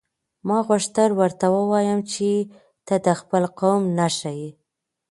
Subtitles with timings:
[0.47, 2.29] ما غوښتل ورته ووایم چې
[2.87, 4.49] ته د خپل قوم نښه یې.